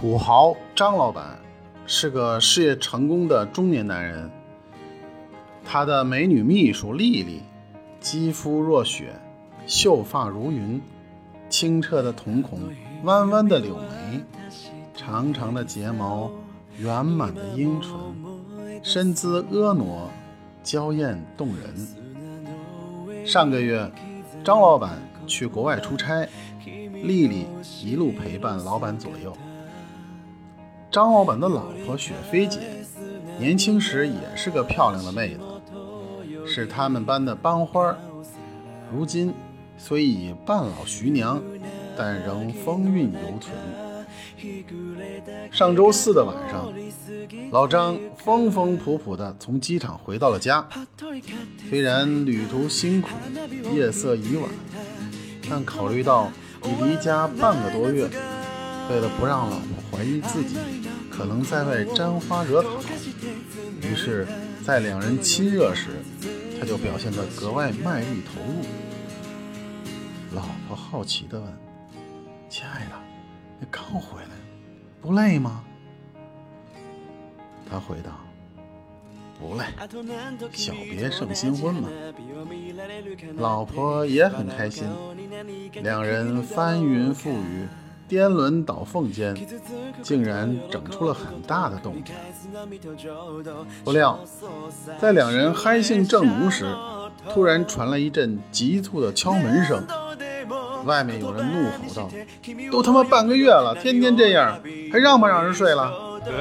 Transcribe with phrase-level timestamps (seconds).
[0.00, 1.40] 土豪张老板
[1.84, 4.30] 是个事业成功的中年男人，
[5.64, 7.42] 他的美女秘书丽丽，
[7.98, 9.12] 肌肤若雪，
[9.66, 10.80] 秀发如云，
[11.48, 12.60] 清澈的瞳孔，
[13.02, 14.20] 弯弯的柳眉，
[14.94, 16.30] 长长的睫毛，
[16.78, 17.90] 圆满的樱唇，
[18.84, 19.84] 身姿婀娜，
[20.62, 23.26] 娇艳动人。
[23.26, 23.90] 上个月，
[24.44, 24.96] 张老板
[25.26, 26.24] 去国外出差，
[26.64, 27.48] 丽丽
[27.82, 29.36] 一路陪伴老板左右。
[30.90, 32.60] 张老板的老婆雪飞姐，
[33.38, 35.40] 年轻时也是个漂亮的妹子，
[36.46, 37.94] 是他们班的班花。
[38.90, 39.34] 如今
[39.76, 41.42] 虽已半老徐娘，
[41.94, 43.54] 但仍风韵犹存。
[45.50, 46.72] 上周四的晚上，
[47.50, 50.66] 老张风风仆仆地从机场回到了家。
[51.68, 53.10] 虽然旅途辛苦，
[53.74, 54.48] 夜色已晚，
[55.50, 56.30] 但考虑到
[56.64, 58.08] 已离家半个多月。
[58.90, 60.56] 为了不让老婆怀疑自己
[61.10, 62.68] 可能在外沾花惹草，
[63.82, 64.26] 于是，
[64.64, 65.88] 在两人亲热时，
[66.58, 68.64] 他就表现得格外卖力投入。
[70.34, 71.52] 老婆好奇地问
[72.48, 72.92] ：“亲爱的，
[73.60, 74.30] 你刚回来，
[75.02, 75.62] 不累吗？”
[77.70, 78.12] 他回答
[79.38, 79.64] ：“不累，
[80.52, 81.88] 小别胜新婚嘛。”
[83.36, 84.86] 老婆也很开心，
[85.82, 87.66] 两人翻云覆雨。
[88.08, 89.36] 颠轮倒凤间，
[90.02, 92.14] 竟然整出了很大的动静。
[93.84, 94.18] 不料，
[94.98, 96.64] 在两人嗨兴正浓时，
[97.32, 99.84] 突然传来一阵急促的敲门声。
[100.86, 102.08] 外面有人怒吼道
[102.72, 104.58] ：“都他妈半个月了，天天这样，
[104.90, 105.92] 还让不让人睡了？”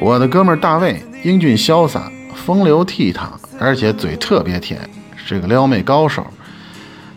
[0.00, 6.26] 我的哥们大卫英俊潇洒，风流倜傥，而且嘴特别甜，是个撩妹高手。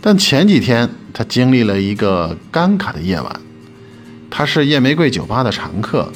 [0.01, 3.41] 但前几天他经历了一个尴尬的夜晚。
[4.31, 6.11] 他是夜玫瑰酒吧的常客，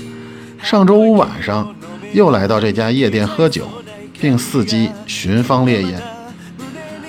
[0.62, 1.76] 上周五晚上
[2.14, 3.68] 又来到这家夜店喝酒，
[4.22, 6.00] 并伺机寻芳猎艳。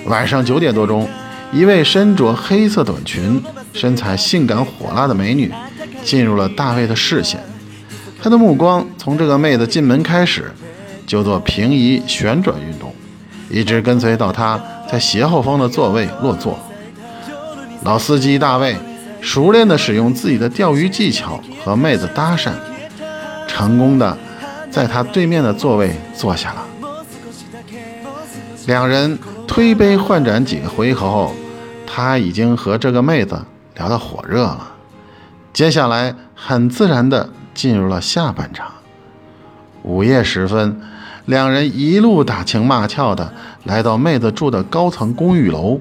[0.07, 1.07] 晚上九点多钟，
[1.53, 3.41] 一位身着黑色短裙、
[3.71, 5.51] 身材性感火辣的美女
[6.03, 7.39] 进入了大卫的视线。
[8.21, 10.51] 他的目光从这个妹子进门开始，
[11.05, 12.93] 就做平移旋转运动，
[13.51, 14.59] 一直跟随到她
[14.91, 16.59] 在斜后方的座位落座。
[17.85, 18.75] 老司机大卫
[19.21, 22.51] 熟练地使用自己的钓鱼技巧和妹子搭讪，
[23.47, 24.17] 成功的
[24.71, 26.65] 在他对面的座位坐下了。
[28.65, 31.35] 两人推杯换盏几个回合后，
[31.85, 33.39] 他已经和这个妹子
[33.75, 34.71] 聊得火热了。
[35.53, 38.71] 接下来很自然地进入了下半场。
[39.83, 40.81] 午夜时分，
[41.25, 43.31] 两人一路打情骂俏的
[43.63, 45.79] 来到妹子住的高层公寓楼，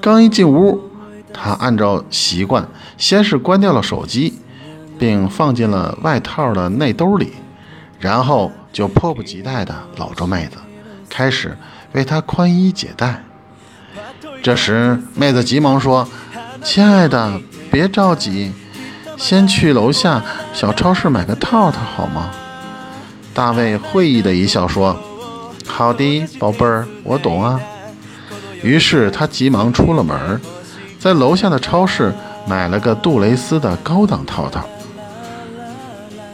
[0.00, 0.82] 刚一进屋。
[1.32, 2.66] 他按照习惯，
[2.96, 4.34] 先是关掉了手机，
[4.98, 7.32] 并放进了外套的内兜里，
[8.00, 10.56] 然后就迫不及待地搂着妹子，
[11.08, 11.56] 开始
[11.92, 13.22] 为她宽衣解带。
[14.42, 16.08] 这时，妹子急忙说
[16.62, 18.52] ：“亲爱的，别着急，
[19.16, 20.22] 先去楼下
[20.52, 22.30] 小超市买个套套好吗？”
[23.34, 24.96] 大卫会意的一笑说
[25.66, 27.60] ：“好的，宝贝儿，我懂啊。”
[28.62, 30.40] 于是他急忙出了门。
[31.06, 32.12] 在楼下的超市
[32.48, 34.60] 买了个杜蕾斯的高档套套，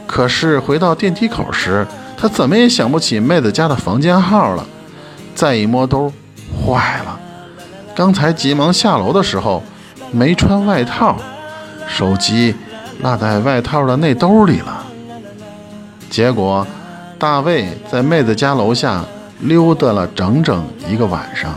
[0.07, 1.85] 可是回到电梯口时，
[2.17, 4.65] 他怎么也想不起妹子家的房间号了。
[5.35, 6.11] 再一摸兜，
[6.65, 7.19] 坏了！
[7.93, 9.61] 刚才急忙下楼的时候
[10.11, 11.17] 没穿外套，
[11.87, 12.55] 手机
[13.03, 14.83] 落在外套的内兜里了。
[16.09, 16.65] 结果，
[17.19, 19.05] 大卫在妹子家楼下
[19.41, 21.53] 溜达了整整一个晚上。